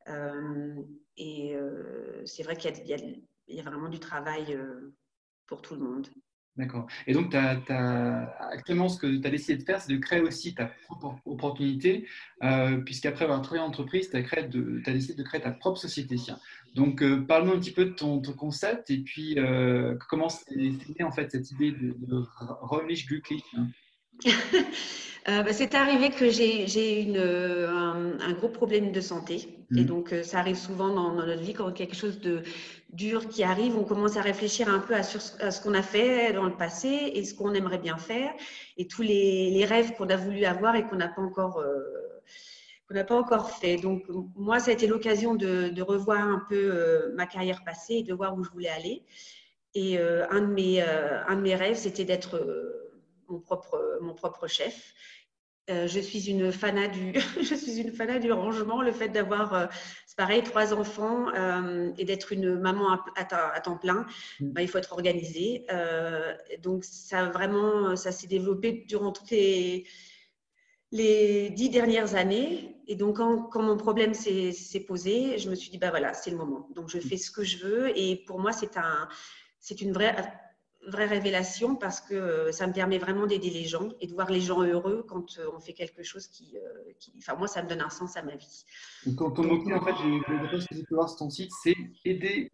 Euh, 0.08 0.76
et 1.18 1.56
euh, 1.56 2.22
c'est 2.26 2.44
vrai 2.44 2.56
qu'il 2.56 2.72
y, 2.86 3.54
y, 3.54 3.60
a 3.60 3.64
vraiment 3.64 3.90
du 3.90 4.00
travail. 4.00 4.58
Pour 5.50 5.62
tout 5.62 5.74
le 5.74 5.81
monde. 5.81 6.07
D'accord. 6.60 6.88
Et 7.07 7.13
donc, 7.13 7.34
actuellement, 7.34 8.90
ce 8.90 9.00
que 9.00 9.07
tu 9.07 9.25
as 9.25 9.31
décidé 9.31 9.57
de 9.57 9.63
faire, 9.63 9.80
c'est 9.80 9.94
de 9.94 9.98
créer 9.98 10.19
aussi 10.19 10.54
ta 10.54 10.66
propre 10.66 11.16
opportunité, 11.25 12.06
euh, 12.44 12.78
puisqu'après 12.81 13.24
avoir 13.24 13.42
travaillé 13.42 13.63
en 13.63 13.69
entreprise, 13.69 14.10
tu 14.10 14.18
as, 14.18 14.19
as, 14.19 14.44
décidé 14.44 15.13
de 15.16 15.24
créer 15.24 15.40
ta 15.42 15.51
propre 15.51 15.80
société. 15.80 16.18
Donc, 16.75 17.01
euh, 17.01 17.22
parle-nous 17.25 17.54
un 17.54 17.60
petit 17.60 17.72
peu 17.72 17.86
de 17.86 17.92
ton, 17.92 18.22
concept 18.22 18.92
et 18.92 19.00
puis 19.00 19.40
euh, 19.40 19.96
comment 20.10 20.30
s'est 20.30 20.54
née 20.54 21.04
en 21.04 21.12
fait 21.12 21.31
cette 21.31 21.50
idée 21.52 21.72
de, 21.72 21.95
de 21.98 22.24
Räumlich 22.62 23.07
Glücklich. 23.07 23.44
Euh, 25.28 25.44
bah, 25.44 25.52
c'est 25.52 25.75
arrivé 25.75 26.12
que 26.12 26.30
j'ai 26.30 27.18
un, 27.18 28.19
un, 28.19 28.34
gros 28.34 28.48
problème 28.48 28.94
de 28.94 29.02
santé. 29.02 29.59
Et 29.75 29.81
mmh. 29.81 29.86
donc, 29.86 30.13
euh, 30.13 30.24
ça 30.24 30.39
arrive 30.39 30.57
souvent 30.57 30.89
dans, 30.89 31.13
notre 31.13 31.42
vie 31.42 31.54
quand 31.54 31.71
quelque 31.71 31.95
chose 31.95 32.19
de 32.19 32.42
dur 32.89 33.27
qui 33.27 33.44
arrive, 33.44 33.77
on 33.77 33.83
commence 33.83 34.18
à 34.18 34.21
réfléchir 34.21 34.68
un 34.68 34.80
peu 34.80 34.95
à, 34.95 35.04
ce 35.04 35.62
qu'on 35.62 35.75
a 35.75 35.83
fait 35.83 36.33
dans 36.33 36.45
le 36.45 36.56
passé 36.56 37.12
et 37.13 37.24
ce 37.24 37.36
qu'on 37.36 37.54
aimerait 37.54 37.77
bien 37.77 37.98
faire 37.98 38.33
et 38.77 38.88
tous 38.88 39.04
les, 39.04 39.63
rêves 39.66 39.94
qu'on 39.95 40.10
a 40.10 40.16
voulu 40.16 40.45
avoir 40.45 40.75
et 40.75 40.88
qu'on 40.88 40.95
n'a 40.95 41.07
pas 41.07 41.21
encore. 41.21 41.60
Euh, 41.60 41.80
qu'on 42.88 42.95
n'a 42.95 43.04
pas 43.04 43.19
encore 43.19 43.51
fait. 43.51 43.75
Donc, 43.75 44.06
moi, 44.36 44.57
ça 44.60 44.71
a 44.71 44.74
été 44.74 44.88
l'occasion 44.88 45.36
de, 45.36 45.80
revoir 45.80 46.27
un 46.27 46.44
peu 46.50 47.13
ma 47.16 47.27
carrière 47.27 47.63
passée 47.63 47.98
et 47.98 48.04
de 48.04 48.16
voir 48.16 48.36
où 48.36 48.44
je 48.44 48.50
voulais 48.50 48.69
aller. 48.69 49.04
Et 49.75 50.00
un, 50.00 50.42
de 50.42 50.48
mes, 50.48 50.81
un 50.81 51.36
de 51.36 51.42
mes 51.42 51.54
rêves, 51.54 51.77
c'était 51.77 52.04
d'être 52.04 52.42
mon 53.27 53.39
propre, 53.39 54.00
mon 54.01 54.16
propre 54.16 54.47
chef. 54.47 54.95
Euh, 55.69 55.88
je 55.88 55.99
suis 55.99 56.30
une 56.30 56.52
fanat 56.52 56.88
du, 56.88 57.14
je 57.42 57.56
suis 57.56 57.80
une 57.80 57.92
fanat 57.92 58.19
du 58.19 58.31
rangement. 58.31 58.81
Le 58.81 58.92
fait 58.92 59.09
d'avoir, 59.09 59.54
euh, 59.54 59.66
c'est 60.06 60.18
pareil, 60.18 60.44
trois 60.44 60.73
enfants 60.73 61.28
euh, 61.35 61.92
et 61.97 62.06
d'être 62.06 62.31
une 62.33 62.59
maman 62.59 62.97
à, 63.16 63.59
temps 63.61 63.78
plein, 63.78 64.06
mm. 64.40 64.52
bah, 64.52 64.61
il 64.61 64.68
faut 64.68 64.78
être 64.78 64.94
organisé. 64.94 65.66
donc 66.61 66.83
ça 66.83 67.30
vraiment, 67.30 67.95
ça 67.95 68.11
s'est 68.11 68.28
développé 68.28 68.85
durant 68.88 69.11
toutes 69.11 69.31
les, 69.31 69.85
les 70.92 71.49
dix 71.52 71.69
dernières 71.69 72.16
années. 72.16 72.76
Et 72.88 72.95
donc 72.95 73.18
quand, 73.18 73.44
quand 73.44 73.61
mon 73.61 73.78
problème 73.78 74.14
s'est 74.14 74.85
posé, 74.88 75.38
je 75.38 75.49
me 75.49 75.56
suis 75.56 75.69
dit 75.69 75.78
bah 75.78 75.92
voilà, 75.92 76.14
c'est 76.14 76.31
le 76.31 76.38
moment. 76.38 76.68
Donc 76.73 76.90
je 76.90 76.99
fais 76.99 77.18
ce 77.18 77.30
que 77.30 77.44
je 77.44 77.57
veux. 77.66 77.97
Et 77.97 78.23
pour 78.26 78.40
moi, 78.40 78.52
c'est 78.52 78.78
un, 78.78 79.07
c'est 79.59 79.81
une 79.81 79.94
vraie 79.94 80.16
vraie 80.90 81.06
révélation 81.06 81.76
parce 81.76 82.02
que 82.02 82.14
euh, 82.14 82.52
ça 82.52 82.68
me 82.68 82.74
permet 82.74 82.98
vraiment 82.98 83.28
d'aider 83.28 83.50
les 83.50 83.66
gens 83.66 83.90
et 84.02 84.08
de 84.08 84.14
voir 84.14 84.30
les 84.30 84.42
gens 84.42 84.62
heureux 84.64 85.06
quand 85.08 85.38
euh, 85.38 85.48
on 85.56 85.60
fait 85.60 85.74
quelque 85.74 86.04
chose 86.04 86.28
qui, 86.28 86.58
euh, 86.58 86.92
qui, 87.00 87.14
Enfin, 87.18 87.36
moi, 87.36 87.48
ça 87.48 87.64
me 87.64 87.69
donne 87.69 87.81
un 87.81 87.90
sens 87.90 88.18
à 88.18 88.22
ma 88.22 88.36
vie. 88.36 88.66
Ton, 89.18 89.31
ton 89.31 89.44
mot 89.44 89.56
en 89.56 89.86
fait, 89.86 89.92
je 89.92 90.66
que 90.66 90.76
tu 90.76 90.84
peux 90.86 90.96
voir 90.96 91.10
sur 91.10 91.19
ton 91.19 91.30
site, 91.30 91.52
c'est 91.64 91.76
aider 92.06 92.52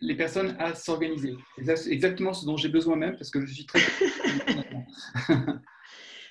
les 0.00 0.16
personnes 0.16 0.56
à 0.58 0.74
s'organiser. 0.74 1.36
Exactement 1.58 2.32
ce 2.32 2.44
dont 2.46 2.56
j'ai 2.56 2.68
besoin 2.68 2.96
même 2.96 3.16
parce 3.16 3.30
que 3.30 3.44
je 3.44 3.52
suis 3.52 3.66
très. 3.66 3.80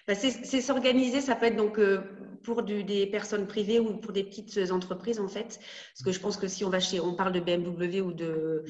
Bah, 0.05 0.15
c'est 0.15 0.59
s'organiser, 0.59 1.21
ça 1.21 1.33
peut 1.33 1.45
être 1.45 1.55
donc 1.55 1.79
pour 2.43 2.63
des 2.63 3.07
personnes 3.07 3.47
privées 3.47 3.79
ou 3.79 3.95
pour 3.95 4.11
des 4.11 4.25
petites 4.25 4.59
entreprises 4.69 5.21
en 5.21 5.29
fait. 5.29 5.61
Parce 5.93 6.03
que 6.03 6.11
je 6.11 6.19
pense 6.19 6.35
que 6.35 6.49
si 6.49 6.65
on 6.65 6.69
va 6.69 6.81
chez, 6.81 6.99
on 6.99 7.15
parle 7.15 7.31
de 7.31 7.39
BMW 7.39 8.01
ou 8.01 8.11
de, 8.11 8.65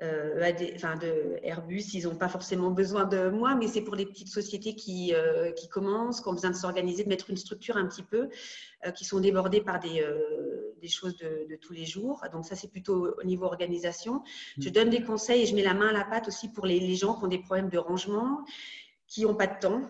euh, 0.00 0.52
enfin 0.76 0.94
de 0.96 1.38
Airbus, 1.42 1.94
ils 1.94 2.04
n'ont 2.04 2.14
pas 2.14 2.28
forcément 2.28 2.70
besoin 2.70 3.04
de 3.04 3.30
moi, 3.30 3.56
mais 3.56 3.66
c'est 3.66 3.80
pour 3.80 3.96
les 3.96 4.06
petites 4.06 4.28
sociétés 4.28 4.76
qui, 4.76 5.12
euh, 5.12 5.50
qui 5.50 5.68
commencent, 5.68 6.20
qui 6.20 6.28
ont 6.28 6.34
besoin 6.34 6.50
de 6.50 6.56
s'organiser, 6.56 7.02
de 7.02 7.08
mettre 7.08 7.30
une 7.30 7.36
structure 7.36 7.76
un 7.76 7.86
petit 7.86 8.04
peu, 8.04 8.28
euh, 8.86 8.92
qui 8.92 9.04
sont 9.04 9.18
débordées 9.18 9.60
par 9.60 9.80
des, 9.80 10.06
des 10.80 10.88
choses 10.88 11.16
de, 11.16 11.56
tous 11.60 11.72
les 11.72 11.84
jours. 11.84 12.24
Donc 12.32 12.44
ça, 12.44 12.54
c'est 12.54 12.70
plutôt 12.70 13.08
au 13.18 13.24
niveau 13.24 13.46
organisation. 13.46 14.22
Je 14.58 14.68
mm. 14.68 14.72
donne 14.72 14.90
des 14.90 15.02
conseils 15.02 15.42
et 15.42 15.46
je 15.46 15.54
mets 15.56 15.64
la 15.64 15.74
main 15.74 15.88
à 15.88 15.92
la 15.92 16.04
pâte 16.04 16.28
aussi 16.28 16.48
pour 16.52 16.66
les, 16.66 16.78
les 16.78 16.94
gens 16.94 17.14
qui 17.14 17.24
ont 17.24 17.28
des 17.28 17.40
problèmes 17.40 17.68
de 17.68 17.78
rangement, 17.78 18.44
qui 19.08 19.22
n'ont 19.22 19.34
pas 19.34 19.48
de 19.48 19.58
temps. 19.58 19.82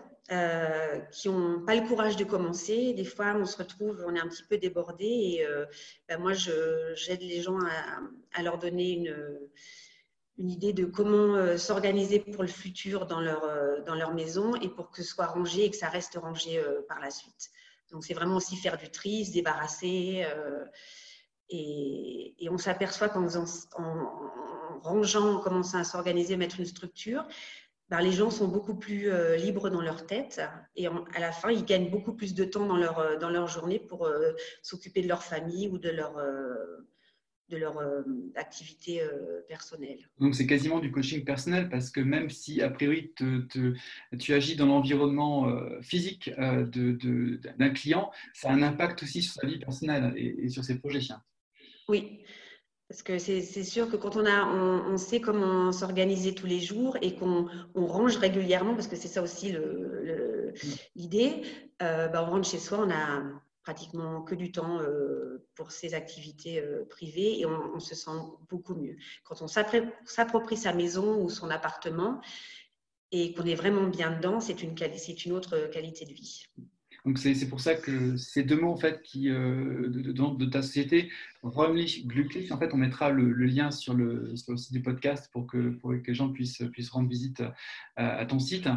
qui 1.11 1.29
n'ont 1.29 1.63
pas 1.65 1.75
le 1.75 1.87
courage 1.87 2.15
de 2.15 2.23
commencer. 2.23 2.93
Des 2.93 3.03
fois, 3.03 3.35
on 3.35 3.45
se 3.45 3.57
retrouve, 3.57 4.03
on 4.07 4.15
est 4.15 4.19
un 4.19 4.27
petit 4.27 4.43
peu 4.43 4.57
débordé 4.57 5.05
et 5.05 5.45
ben 6.07 6.19
moi, 6.19 6.33
j'aide 6.33 7.21
les 7.21 7.43
gens 7.43 7.59
à, 7.59 8.39
à, 8.39 8.41
leur 8.41 8.57
donner 8.57 8.91
une, 8.91 9.15
une 10.39 10.49
idée 10.49 10.71
de 10.71 10.85
comment 10.85 11.35
euh, 11.35 11.57
s'organiser 11.57 12.19
pour 12.19 12.43
le 12.43 12.49
futur 12.49 13.05
dans 13.05 13.19
leur, 13.19 13.43
euh, 13.43 13.81
dans 13.85 13.95
leur 13.95 14.13
maison 14.13 14.55
et 14.55 14.69
pour 14.69 14.89
que 14.89 15.03
ce 15.03 15.09
soit 15.09 15.25
rangé 15.25 15.65
et 15.65 15.69
que 15.69 15.75
ça 15.75 15.89
reste 15.89 16.17
rangé 16.19 16.57
euh, 16.57 16.81
par 16.87 17.01
la 17.01 17.11
suite. 17.11 17.49
Donc 17.91 18.05
c'est 18.05 18.13
vraiment 18.13 18.37
aussi 18.37 18.55
faire 18.55 18.77
du 18.77 18.89
tri, 18.89 19.25
se 19.25 19.33
débarrasser. 19.33 20.25
Et, 21.49 22.47
on 22.51 22.57
s'aperçoit 22.57 23.09
qu'en 23.09 23.27
en, 23.27 24.79
rangeant, 24.81 25.35
en 25.35 25.39
commençant 25.39 25.79
à 25.79 25.83
s'organiser, 25.83 26.37
mettre 26.37 26.59
une 26.59 26.67
structure, 26.67 27.27
ben, 27.89 27.99
les 28.01 28.11
gens 28.11 28.29
sont 28.29 28.47
beaucoup 28.47 28.75
plus 28.75 29.11
libres 29.37 29.69
dans 29.69 29.81
leur 29.81 30.05
tête 30.05 30.39
et 30.75 30.85
à 30.85 31.19
la 31.19 31.31
fin, 31.31 31.49
ils 31.49 31.65
gagnent 31.65 31.89
beaucoup 31.89 32.13
plus 32.13 32.35
de 32.35 32.43
temps 32.43 32.67
dans 32.67 32.77
leur, 32.77 33.17
dans 33.17 33.31
leur 33.31 33.47
journée 33.47 33.79
pour 33.79 34.07
s'occuper 34.61 35.01
de 35.01 35.07
leur 35.07 35.23
famille 35.23 35.67
ou 35.67 35.79
de 35.79 35.89
leur, 35.89 36.13
de 37.49 37.57
leur 37.57 37.81
activité 38.35 39.01
personnelle. 39.47 39.99
Donc, 40.19 40.35
c'est 40.35 40.47
quasiment 40.47 40.79
du 40.79 40.91
coaching 40.91 41.23
personnel 41.23 41.69
parce 41.69 41.89
que 41.89 41.99
même 41.99 42.29
si, 42.29 42.61
a 42.61 42.69
priori, 42.69 43.13
tu 44.19 44.33
agis 44.33 44.55
dans 44.55 44.67
l'environnement 44.67 45.51
physique 45.81 46.31
d'un 46.37 46.63
de, 46.63 47.73
client, 47.73 48.11
ça 48.33 48.49
a 48.49 48.53
un 48.53 48.61
impact 48.61 49.03
aussi 49.03 49.21
sur 49.21 49.33
sa 49.33 49.47
vie 49.47 49.59
personnelle 49.59 50.13
et, 50.15 50.45
et 50.45 50.49
sur 50.49 50.63
ses 50.63 50.79
projets. 50.79 50.99
Oui, 51.87 52.19
parce 52.89 53.03
que 53.03 53.19
c'est 53.19 53.63
sûr 53.63 53.87
que 53.87 53.95
quand 53.95 54.15
on, 54.15 54.25
a, 54.25 54.45
on, 54.45 54.97
sait 54.97 55.21
comment 55.21 55.71
s'organiser 55.71 56.33
tous 56.33 56.47
les 56.47 56.59
jours 56.59 56.97
et 57.03 57.15
qu'on 57.15 57.47
range 57.75 58.17
régulièrement, 58.17 58.73
parce 58.73 58.87
que 58.87 58.95
c'est 58.95 59.07
ça 59.07 59.21
aussi 59.21 59.55
l'idée, 60.95 61.43
euh, 61.83 62.07
bah, 62.07 62.25
on 62.27 62.31
rentre 62.31 62.49
chez 62.49 62.57
soi, 62.57 62.79
on 62.81 62.89
a 62.89 63.21
pratiquement 63.69 64.23
que 64.23 64.33
du 64.33 64.51
temps 64.51 64.81
euh, 64.81 65.45
pour 65.53 65.71
ses 65.71 65.93
activités 65.93 66.59
euh, 66.59 66.85
privées 66.89 67.39
et 67.39 67.45
on, 67.45 67.79
se 67.79 67.93
sent 67.93 68.19
beaucoup 68.49 68.73
mieux. 68.73 68.95
Quand 69.23 69.43
on 69.43 69.47
s'approprie 69.47 70.57
sa 70.57 70.73
maison 70.73 71.21
ou 71.21 71.29
son 71.29 71.51
appartement 71.51 72.19
et 73.11 73.31
qu'on 73.35 73.45
est 73.45 73.53
vraiment 73.53 73.85
bien 73.85 74.09
dedans, 74.09 74.39
c'est 74.39 74.63
une, 74.63 74.73
une 75.23 75.31
autre 75.33 75.69
qualité 75.71 76.05
de 76.05 76.13
vie. 76.13 76.45
Donc 77.05 77.17
c'est 77.17 77.47
pour 77.47 77.61
ça 77.61 77.75
que 77.75 78.17
ces 78.17 78.43
deux 78.43 78.59
mots 78.59 78.71
en 78.71 78.77
fait 78.77 79.01
qui 79.01 79.29
euh, 79.29 79.87
de, 79.89 80.45
ta 80.45 80.61
société, 80.61 81.09
Räumlich 81.43 82.05
Glücklich, 82.05 82.51
en 82.51 82.57
fait 82.57 82.73
on 82.73 82.77
mettra 82.77 83.09
le, 83.09 83.31
lien 83.31 83.71
sur 83.71 83.93
le, 83.93 84.35
site 84.35 84.73
du 84.73 84.81
podcast 84.81 85.29
pour 85.31 85.47
que, 85.47 85.77
les 86.05 86.13
gens 86.13 86.29
puissent, 86.29 86.61
rendre 86.91 87.09
visite 87.09 87.41
euh, 87.41 87.51
à, 87.95 88.25
ton 88.25 88.39
site. 88.39 88.67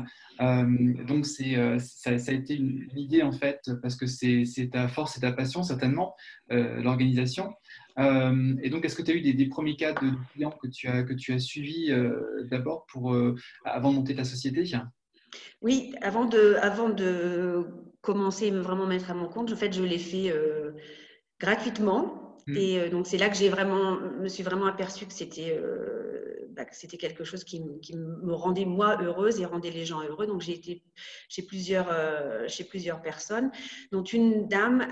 Euh, 0.40 1.04
donc 1.04 1.26
c'est 1.26 1.56
ça, 1.78 2.18
ça, 2.18 2.32
a 2.32 2.34
été 2.34 2.54
une, 2.54 2.88
idée 2.96 3.22
en 3.22 3.32
fait 3.32 3.70
parce 3.82 3.96
que 3.96 4.06
c'est 4.06 4.70
ta 4.70 4.88
force 4.88 5.16
et 5.16 5.20
ta 5.20 5.32
passion 5.32 5.62
certainement 5.62 6.14
l'organisation. 6.48 7.54
et 7.98 8.70
donc, 8.70 8.84
est-ce 8.84 8.96
que 8.96 9.02
tu 9.02 9.10
as 9.10 9.14
eu 9.14 9.32
des, 9.32 9.46
premiers 9.46 9.76
cas 9.76 9.92
de 9.92 10.10
clients 10.32 10.54
que 10.62 10.68
tu 10.68 10.86
as, 10.86 11.02
que 11.02 11.14
tu 11.14 11.32
as 11.32 11.38
suivis 11.38 11.90
d'abord 12.50 12.86
avant 13.64 13.90
de 13.90 13.96
monter 13.96 14.14
ta 14.14 14.24
société? 14.24 14.64
Oui, 15.62 15.94
avant 16.02 16.24
de, 16.24 16.56
avant 16.60 16.88
de 16.88 17.66
commencer 18.02 18.50
à 18.50 18.60
vraiment 18.60 18.86
mettre 18.86 19.10
à 19.10 19.14
mon 19.14 19.28
compte, 19.28 19.50
en 19.52 19.56
fait, 19.56 19.72
je 19.72 19.82
l'ai 19.82 19.98
fait 19.98 20.30
euh, 20.30 20.72
gratuitement. 21.40 22.36
Mmh. 22.46 22.56
Et 22.56 22.80
euh, 22.80 22.90
donc, 22.90 23.06
c'est 23.06 23.16
là 23.16 23.28
que 23.28 23.36
j'ai 23.36 23.48
vraiment, 23.48 23.98
me 23.98 24.28
suis 24.28 24.42
vraiment 24.42 24.66
aperçue 24.66 25.06
que 25.06 25.12
c'était 25.12 25.56
euh, 25.56 26.48
bah, 26.50 26.64
c'était 26.72 26.96
quelque 26.96 27.24
chose 27.24 27.44
qui, 27.44 27.62
qui, 27.80 27.96
me 27.96 28.34
rendait 28.34 28.64
moi 28.64 29.00
heureuse 29.00 29.40
et 29.40 29.46
rendait 29.46 29.70
les 29.70 29.86
gens 29.86 30.02
heureux. 30.02 30.26
Donc, 30.26 30.42
j'ai 30.42 30.52
été 30.52 30.82
chez 31.28 31.42
plusieurs, 31.42 31.88
chez 32.48 32.64
plusieurs 32.64 33.00
personnes, 33.00 33.50
dont 33.90 34.02
une 34.02 34.48
dame 34.48 34.86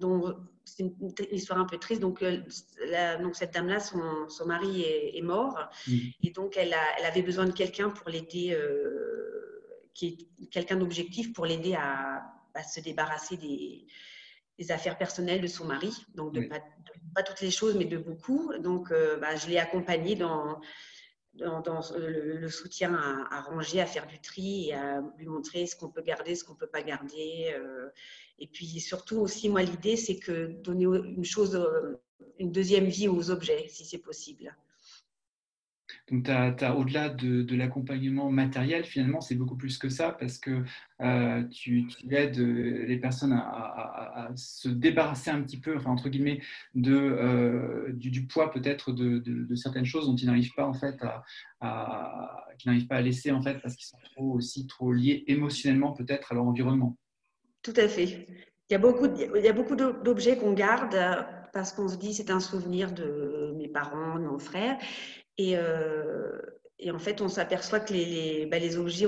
dont 0.00 0.34
c'est 0.64 0.84
une, 0.84 0.94
histoire 1.30 1.58
un 1.58 1.66
peu 1.66 1.76
triste. 1.76 2.00
Donc, 2.00 2.24
donc 2.24 3.34
cette 3.34 3.52
dame-là, 3.52 3.80
son, 3.80 4.00
son, 4.28 4.46
mari 4.46 4.82
est, 4.82 5.20
mort. 5.20 5.58
Mmh. 5.88 5.96
Et 6.22 6.30
donc, 6.30 6.56
elle, 6.56 6.72
a, 6.72 6.98
elle, 6.98 7.04
avait 7.04 7.22
besoin 7.22 7.44
de 7.44 7.52
quelqu'un 7.52 7.90
pour 7.90 8.08
l'aider 8.08 8.56
qui 9.94 10.28
est 10.42 10.46
quelqu'un 10.46 10.76
d'objectif 10.76 11.32
pour 11.32 11.46
l'aider 11.46 11.74
à, 11.74 12.24
se 12.66 12.80
débarrasser 12.80 13.36
des, 13.36 13.86
affaires 14.72 14.98
personnelles 14.98 15.40
de 15.40 15.46
son 15.46 15.64
mari. 15.64 15.92
Donc, 16.14 16.32
de, 16.32 16.48
pas, 17.14 17.22
toutes 17.22 17.40
les 17.40 17.50
choses, 17.50 17.76
mais 17.76 17.84
de 17.84 17.98
beaucoup. 17.98 18.52
Donc, 18.58 18.90
euh, 18.90 19.16
bah, 19.16 19.36
je 19.36 19.48
l'ai 19.48 19.58
accompagné 19.58 20.16
dans, 20.16 20.60
dans, 21.34 21.82
le, 21.96 22.48
soutien 22.48 22.94
à, 23.30 23.40
ranger, 23.42 23.80
à 23.80 23.86
faire 23.86 24.06
du 24.06 24.20
tri 24.20 24.68
et 24.68 24.74
à 24.74 25.02
lui 25.18 25.26
montrer 25.26 25.66
ce 25.66 25.76
qu'on 25.76 25.88
peut 25.88 26.02
garder, 26.02 26.34
ce 26.34 26.44
qu'on 26.44 26.54
ne 26.54 26.58
peut 26.58 26.66
pas 26.66 26.82
garder. 26.82 27.54
Euh. 27.54 27.88
et 28.38 28.46
puis 28.46 28.66
surtout 28.80 29.18
aussi, 29.18 29.48
moi, 29.48 29.62
l'idée, 29.62 29.96
c'est 29.96 30.18
que 30.18 30.46
donner 30.62 30.84
une 30.84 31.24
chose, 31.24 31.54
euh, 31.54 32.00
une 32.38 32.52
deuxième 32.52 32.86
vie 32.86 33.08
aux 33.08 33.30
objets, 33.30 33.66
si 33.68 33.84
c'est 33.84 33.98
possible. 33.98 34.56
Donc, 36.10 36.24
tu 36.24 36.30
as, 36.30 36.74
au-delà 36.74 37.08
de, 37.08 37.56
l'accompagnement 37.56 38.30
matériel, 38.30 38.84
finalement, 38.84 39.20
c'est 39.20 39.34
beaucoup 39.34 39.56
plus 39.56 39.78
que 39.78 39.88
ça 39.88 40.16
parce 40.18 40.38
que 40.38 40.62
euh, 41.00 41.42
tu, 41.44 41.86
aides 42.10 42.38
euh, 42.38 42.86
les 42.86 42.98
personnes 42.98 43.32
à, 43.32 44.30
se 44.34 44.68
débarrasser 44.68 45.30
un 45.30 45.42
petit 45.42 45.60
peu, 45.60 45.76
enfin, 45.76 45.90
entre 45.90 46.08
guillemets, 46.08 46.40
de, 46.74 46.94
euh, 46.94 47.92
du, 47.92 48.26
poids 48.26 48.50
peut-être 48.50 48.92
de, 48.92 49.54
certaines 49.54 49.84
choses 49.84 50.06
dont 50.06 50.16
ils 50.16 50.26
n'arrivent 50.26 50.54
pas, 50.54 50.66
en 50.66 50.74
fait, 50.74 50.96
à, 51.60 52.46
n'arrivent 52.64 52.86
pas 52.86 52.96
à 52.96 53.02
laisser, 53.02 53.30
en 53.30 53.42
fait, 53.42 53.58
parce 53.60 53.76
qu'ils 53.76 53.88
sont 53.88 53.98
trop, 54.14 54.32
aussi 54.32 54.66
trop 54.66 54.92
liés 54.92 55.24
émotionnellement, 55.26 55.92
peut-être, 55.92 56.32
à 56.32 56.34
leur 56.34 56.44
environnement. 56.44 56.96
Tout 57.62 57.74
à 57.76 57.88
fait. 57.88 58.26
Il 58.70 58.72
y 58.72 58.76
a 58.76 58.78
beaucoup, 58.78 59.06
il 59.16 59.44
y 59.44 59.48
a 59.48 59.52
beaucoup 59.52 59.76
d'objets 59.76 60.36
qu'on 60.36 60.52
garde 60.52 60.96
parce 61.52 61.72
qu'on 61.72 61.88
se 61.88 61.96
dit 61.96 62.12
c'est 62.12 62.30
un 62.30 62.40
souvenir 62.40 62.92
de 62.92 63.54
mes 63.56 63.68
parents, 63.68 64.18
de 64.18 64.24
mon 64.24 64.38
frère. 64.38 64.78
Et, 65.38 65.56
euh, 65.56 66.40
et 66.78 66.90
en 66.90 66.98
fait, 66.98 67.20
on 67.20 67.28
s'aperçoit 67.28 67.80
que 67.80 67.92
les, 67.92 68.46
bah, 68.46 68.58
objets, 68.78 69.06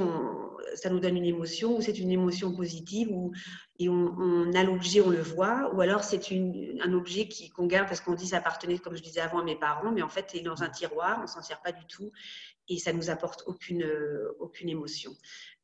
ça 0.75 0.91
nous 0.91 1.01
donne 1.01 1.17
une 1.17 1.25
émotion, 1.25 1.77
ou 1.77 1.81
c'est 1.81 1.99
une 1.99 2.11
émotion 2.11 2.55
positive, 2.55 3.11
ou, 3.13 3.33
et 3.79 3.89
on, 3.89 4.53
a 4.55 4.65
l'objet, 4.65 5.01
on 5.01 5.11
le 5.11 5.23
voit, 5.23 5.73
ou 5.75 5.81
alors 5.81 6.05
c'est 6.05 6.21
un 6.33 6.93
objet 6.93 7.29
qu'on 7.55 7.67
garde 7.67 7.89
parce 7.89 8.01
qu'on 8.01 8.15
dit 8.15 8.29
ça 8.29 8.39
appartenait, 8.39 8.79
comme 8.79 8.97
je 8.97 9.03
disais 9.03 9.21
avant, 9.21 9.41
à 9.41 9.45
mes 9.45 9.57
parents, 9.57 9.93
mais 9.93 10.03
en 10.03 10.09
fait, 10.09 10.27
c'est 10.33 10.41
dans 10.41 10.63
un 10.63 10.69
tiroir, 10.69 11.21
on 11.23 11.27
s'en 11.27 11.43
sert 11.43 11.61
pas 11.61 11.73
du 11.73 11.85
tout, 11.87 12.11
et 12.69 12.79
ça 12.79 12.93
nous 12.93 13.11
apporte 13.11 13.45
aucune, 13.47 13.87
aucune 14.39 14.69
émotion. 14.69 15.13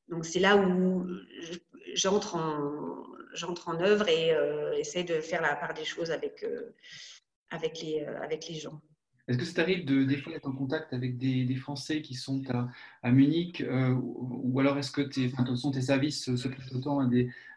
Donc 0.08 0.25
c'est 0.25 0.38
là 0.38 0.56
où 0.56 1.06
j'entre 1.94 2.37
en, 2.37 3.80
œuvre 3.80 4.08
et 4.08 4.32
euh, 4.32 4.73
essaie 4.75 5.04
de 5.04 5.20
faire 5.20 5.42
la 5.42 5.56
part 5.56 5.75
des 5.75 5.85
choses 5.85 6.11
avec, 6.11 6.44
euh, 6.44 6.73
les 7.52 8.54
gens. 8.54 8.80
Est-ce 9.28 9.38
que 9.38 9.45
ça 9.45 9.54
t'arrive 9.54 9.85
de 9.85 10.04
des 10.04 10.18
fois 10.18 10.35
être 10.35 10.47
en 10.47 10.52
contact 10.52 10.92
avec 10.92 11.18
des, 11.18 11.54
Français 11.56 12.00
qui 12.00 12.14
sont 12.14 12.42
à, 13.02 13.11
Munich 13.11 13.61
euh, 13.61 13.92
ou, 13.95 14.61
alors 14.61 14.78
est-ce 14.78 14.92
que 14.92 15.00
tes, 15.00 15.33
tes 15.73 15.80
services 15.80 16.35
se 16.37 16.49
prêtent 16.49 16.73
autant 16.73 17.00
à, 17.00 17.09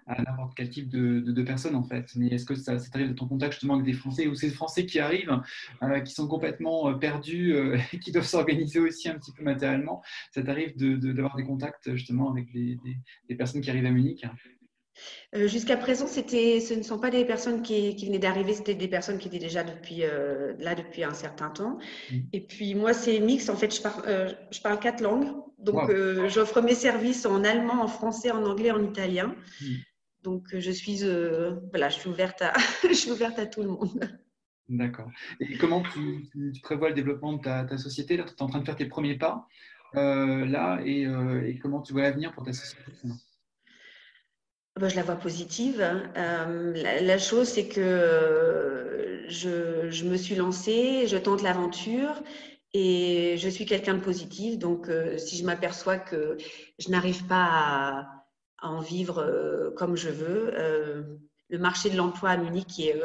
à 0.07 0.21
n'importe 0.23 0.55
quel 0.55 0.69
type 0.69 0.89
de, 0.89 1.43
personnes 1.43 1.75
en 1.75 1.83
fait? 1.83 2.11
Mais 2.15 2.27
est-ce 2.27 2.45
que 2.45 2.55
ça, 2.55 2.79
ça 2.79 2.89
t'arrive 2.89 3.09
d'être 3.09 3.21
en 3.21 3.27
contact 3.27 3.53
justement 3.53 3.75
avec 3.75 3.85
des 3.85 3.93
Français 3.93 4.27
ou 4.27 4.33
ces 4.33 4.49
Français 4.49 4.85
qui 4.87 4.99
arrivent, 4.99 5.39
euh, 5.83 5.99
qui 5.99 6.13
sont 6.13 6.27
complètement 6.27 6.89
euh, 6.89 6.93
perdus 6.95 7.53
et 7.93 7.99
qui 7.99 8.11
doivent 8.11 8.25
s'organiser 8.25 8.79
aussi 8.79 9.07
un 9.07 9.19
petit 9.19 9.31
peu 9.31 9.43
matériellement? 9.43 10.01
Ça 10.31 10.41
t'arrive 10.41 10.75
d'avoir 10.75 11.35
des 11.35 11.43
contacts 11.43 11.93
justement 11.93 12.31
avec 12.31 12.51
des, 12.51 12.79
des 13.27 13.35
personnes 13.35 13.61
qui 13.61 13.69
arrivent 13.69 13.85
à 13.85 13.91
Munich? 13.91 14.25
Euh, 15.35 15.47
jusqu'à 15.47 15.77
présent, 15.77 16.07
ce 16.07 16.73
ne 16.73 16.81
sont 16.81 16.97
pas 16.97 17.11
des 17.11 17.23
personnes 17.23 17.61
qui, 17.61 17.93
venaient 18.05 18.19
d'arriver, 18.19 18.53
c'était 18.53 18.73
des 18.73 18.87
personnes 18.87 19.19
qui 19.19 19.27
étaient 19.27 19.39
déjà 19.39 19.63
depuis, 19.63 20.03
euh, 20.03 20.53
là 20.57 20.73
depuis 20.73 21.03
un 21.03 21.13
certain 21.13 21.49
temps. 21.49 21.77
Mm. 22.11 22.17
Et 22.33 22.41
puis 22.41 22.73
moi, 22.73 22.93
c'est 22.93 23.19
mix. 23.19 23.49
En 23.49 23.55
fait, 23.55 23.73
je, 23.73 23.81
euh, 24.07 24.31
je 24.51 24.61
parle 24.61 24.79
quatre 24.79 25.01
langues. 25.01 25.27
Donc, 25.59 25.91
j'offre 26.27 26.61
mes 26.61 26.73
services 26.73 27.25
en 27.25 27.43
allemand, 27.43 27.83
en 27.83 27.87
français, 27.87 28.31
en 28.31 28.43
anglais, 28.45 28.71
en 28.71 28.81
italien. 28.81 29.35
Mm. 29.61 29.65
Donc, 30.23 30.43
je 30.53 30.71
suis, 30.71 31.03
voilà, 31.69 31.89
je 31.89 31.99
suis, 31.99 32.09
ouverte 32.09 32.41
à, 32.41 32.53
je 32.87 32.93
suis 32.93 33.11
ouverte 33.11 33.37
à 33.39 33.45
tout 33.45 33.61
le 33.61 33.69
monde. 33.69 34.19
D'accord. 34.67 35.09
Et 35.39 35.57
comment 35.57 35.83
tu, 35.93 36.29
prévois 36.61 36.89
le 36.89 36.95
développement 36.95 37.33
de 37.33 37.41
ta, 37.41 37.77
société? 37.77 38.15
Tu 38.17 38.23
es 38.23 38.41
en 38.41 38.47
train 38.47 38.59
de 38.59 38.65
faire 38.65 38.75
tes 38.75 38.85
premiers 38.85 39.17
pas 39.17 39.47
là 39.93 40.79
et, 40.85 41.07
et, 41.47 41.57
comment 41.59 41.81
tu 41.81 41.93
vois 41.93 42.03
l'avenir 42.03 42.31
pour 42.31 42.43
ta 42.43 42.53
société 42.53 42.91
bah, 44.79 44.87
je 44.87 44.95
la 44.95 45.03
vois 45.03 45.15
positive. 45.15 45.81
Euh, 46.17 47.01
la, 47.01 47.17
chose, 47.17 47.49
c'est 47.49 47.67
que 47.67 47.81
euh, 47.81 49.29
je, 49.29 50.05
me 50.05 50.15
suis 50.15 50.35
lancée, 50.35 51.05
je 51.07 51.17
tente 51.17 51.41
l'aventure 51.41 52.23
et 52.73 53.35
je 53.37 53.49
suis 53.49 53.65
quelqu'un 53.65 53.95
de 53.95 53.99
positif. 53.99 54.57
Donc, 54.57 54.87
euh, 54.87 55.17
si 55.17 55.37
je 55.37 55.45
m'aperçois 55.45 55.97
que 55.97 56.37
je 56.79 56.89
n'arrive 56.89 57.25
pas 57.27 57.47
à, 57.49 58.25
en 58.61 58.79
vivre 58.79 59.73
comme 59.77 59.95
je 59.95 60.09
veux, 60.09 60.53
le 61.49 61.57
marché 61.57 61.89
de 61.89 61.97
l'emploi 61.97 62.31
à 62.31 62.37
Munich 62.37 62.79
est 62.79 63.01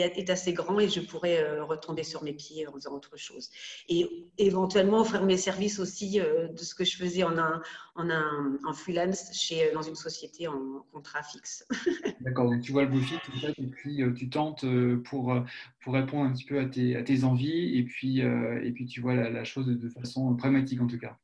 est, 0.00 0.30
assez 0.30 0.52
grand 0.52 0.78
et 0.80 0.88
je 0.88 1.00
pourrais 1.00 1.42
euh, 1.42 1.64
retomber 1.64 2.02
sur 2.02 2.22
mes 2.22 2.32
pieds 2.32 2.66
en 2.66 2.72
faisant 2.72 2.92
autre 2.92 3.16
chose. 3.16 3.50
Et 3.88 4.26
éventuellement 4.38 5.00
offrir 5.00 5.24
mes 5.24 5.36
services 5.36 5.78
aussi 5.78 6.20
euh, 6.20 6.48
de 6.48 6.58
ce 6.58 6.74
que 6.74 6.84
je 6.84 6.96
faisais 6.96 7.22
en, 7.22 7.38
un, 7.38 7.62
en, 7.94 8.10
un, 8.10 8.58
en 8.64 8.72
freelance 8.72 9.32
chez, 9.32 9.68
euh, 9.68 9.74
dans 9.74 9.82
une 9.82 9.94
société 9.94 10.48
en 10.48 10.86
contrat 10.92 11.22
fixe. 11.22 11.66
D'accord, 12.20 12.50
donc 12.50 12.62
tu 12.62 12.72
vois 12.72 12.84
le 12.84 13.00
fit 13.00 13.16
et 13.58 13.66
puis 13.66 14.02
tu 14.16 14.28
tentes 14.28 14.64
pour, 15.04 15.34
pour 15.80 15.94
répondre 15.94 16.24
un 16.24 16.32
petit 16.32 16.44
peu 16.44 16.58
à 16.58 16.64
tes, 16.66 16.96
à 16.96 17.02
tes 17.02 17.24
envies 17.24 17.78
et 17.78 17.84
puis, 17.84 18.20
et 18.20 18.72
puis 18.72 18.86
tu 18.86 19.00
vois 19.00 19.14
la, 19.14 19.30
la 19.30 19.44
chose 19.44 19.66
de 19.66 19.88
façon 19.88 20.34
pragmatique 20.36 20.80
en 20.80 20.86
tout 20.86 20.98
cas. 20.98 21.18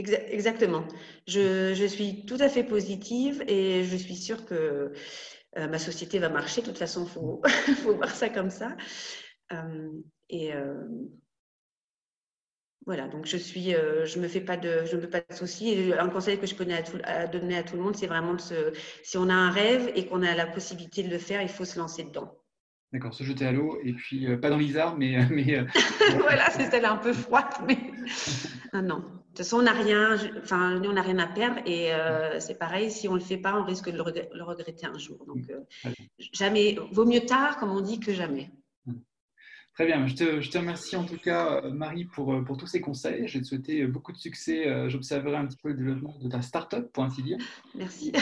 Exactement. 0.00 0.84
Je, 1.26 1.74
je, 1.74 1.84
suis 1.84 2.24
tout 2.24 2.38
à 2.40 2.48
fait 2.48 2.64
positive 2.64 3.44
et 3.46 3.84
je 3.84 3.96
suis 3.96 4.16
sûre 4.16 4.46
que 4.46 4.92
ma 5.56 5.78
société 5.78 6.18
va 6.18 6.28
marcher. 6.28 6.60
De 6.60 6.66
toute 6.66 6.78
façon, 6.78 7.04
il 7.04 7.10
faut, 7.10 7.42
faut, 7.82 7.94
voir 7.94 8.10
ça 8.10 8.28
comme 8.28 8.50
ça. 8.50 8.76
et 10.28 10.52
voilà, 12.86 13.08
donc 13.08 13.26
je 13.26 13.36
suis, 13.36 13.72
je 13.72 14.18
me 14.18 14.26
fais 14.26 14.40
pas 14.40 14.56
de, 14.56 14.84
je 14.86 14.96
me 14.96 15.02
fais 15.02 15.08
pas 15.08 15.20
de 15.20 15.34
soucis. 15.34 15.92
un 15.98 16.08
conseil 16.08 16.38
que 16.38 16.46
je 16.46 16.54
connais 16.54 16.82
à, 17.04 17.26
donner 17.26 17.58
à 17.58 17.62
tout 17.62 17.76
le 17.76 17.82
monde, 17.82 17.94
c'est 17.94 18.06
vraiment 18.06 18.34
de 18.34 18.40
se, 18.40 18.72
si 19.02 19.18
on 19.18 19.28
a 19.28 19.34
un 19.34 19.50
rêve 19.50 19.92
et 19.94 20.06
qu'on 20.06 20.22
a 20.22 20.34
la 20.34 20.46
possibilité 20.46 21.02
de 21.02 21.10
le 21.10 21.18
faire, 21.18 21.42
il 21.42 21.48
faut 21.48 21.64
se 21.64 21.78
lancer 21.78 22.04
dedans. 22.04 22.36
D'accord, 22.92 23.14
se 23.14 23.22
jeter 23.22 23.46
à 23.46 23.52
l'eau 23.52 23.78
et 23.84 23.92
puis 23.92 24.36
pas 24.38 24.50
dans 24.50 24.56
l'isard, 24.56 24.96
mais, 24.96 25.24
mais 25.30 25.64
voilà, 26.18 26.50
c'est 26.50 26.70
celle 26.70 26.84
un 26.84 26.96
peu 26.96 27.12
froide, 27.12 27.52
mais 27.66 27.78
ah 28.72 28.82
non. 28.82 29.19
De 29.30 29.36
toute 29.36 29.46
façon, 29.46 29.58
on 29.58 29.62
n'a 29.62 29.72
rien, 29.72 30.16
enfin, 30.42 30.82
on 30.84 30.92
n'a 30.92 31.02
rien 31.02 31.18
à 31.20 31.28
perdre 31.28 31.60
et 31.64 31.92
c'est 32.40 32.58
pareil. 32.58 32.90
Si 32.90 33.08
on 33.08 33.14
le 33.14 33.20
fait 33.20 33.36
pas, 33.36 33.54
on 33.54 33.64
risque 33.64 33.88
de 33.88 33.96
le, 33.96 34.02
regretter 34.42 34.86
un 34.86 34.98
jour. 34.98 35.24
Donc, 35.24 35.44
jamais, 36.32 36.76
vaut 36.90 37.06
mieux 37.06 37.24
tard, 37.24 37.56
comme 37.58 37.70
on 37.70 37.80
dit, 37.80 38.00
que 38.00 38.12
jamais. 38.12 38.50
Très 39.74 39.86
bien, 39.86 40.06
je 40.06 40.14
te, 40.14 40.58
remercie 40.58 40.96
en 40.96 41.04
tout 41.04 41.16
cas, 41.16 41.62
euh, 41.62 41.70
Marie, 41.70 42.04
pour, 42.04 42.34
euh, 42.34 42.42
pour 42.42 42.56
tous 42.56 42.66
ces 42.66 42.80
conseils. 42.80 43.28
Je 43.28 43.34
vais 43.34 43.42
te 43.42 43.46
souhaiter 43.46 43.82
euh, 43.82 43.86
beaucoup 43.86 44.12
de 44.12 44.18
succès. 44.18 44.90
J'observerai 44.90 45.36
un 45.36 45.46
petit 45.46 45.56
peu 45.56 45.68
le 45.68 45.74
développement 45.74 46.16
de 46.20 46.28
ta 46.28 46.42
start-up, 46.42 46.90
pour 46.92 47.04
ainsi 47.04 47.22
dire. 47.22 47.38
Merci. 47.74 48.12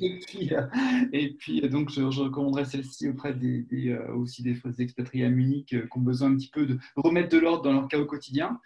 Et 0.00 0.18
puis, 0.20 0.50
et 1.12 1.30
puis 1.32 1.68
donc, 1.68 1.90
je, 1.90 2.02
recommanderai 2.02 2.64
celle-ci 2.66 3.08
auprès 3.08 3.34
des, 3.34 3.96
aussi 4.14 4.42
des, 4.42 4.60
expatriés 4.78 5.24
à 5.24 5.30
Munich 5.30 5.66
qui 5.66 5.76
ont 5.76 6.00
besoin 6.00 6.30
un 6.30 6.36
petit 6.36 6.50
peu 6.50 6.66
de 6.66 6.78
remettre 6.96 7.30
de 7.30 7.38
l'ordre 7.38 7.62
dans 7.62 7.72
leur 7.72 7.88
cas 7.88 7.98
au 7.98 8.06
quotidien. 8.06 8.60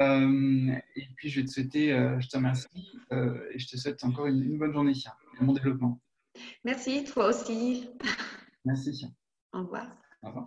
et 0.00 1.08
puis, 1.16 1.28
je 1.28 1.40
vais 1.40 1.46
te 1.46 1.50
souhaiter, 1.50 1.90
je 2.18 2.28
te 2.28 2.36
remercie 2.36 2.88
et 3.12 3.58
je 3.58 3.68
te 3.68 3.76
souhaite 3.76 4.02
encore 4.04 4.26
une, 4.26 4.42
une 4.42 4.58
bonne 4.58 4.72
journée, 4.72 4.94
un 5.38 5.44
bon 5.44 5.52
développement. 5.52 6.00
Merci, 6.64 7.04
toi 7.04 7.28
aussi. 7.28 7.88
Merci. 8.64 9.06
Au 9.52 9.60
revoir. 9.60 9.86
Au 10.22 10.28
revoir. 10.28 10.46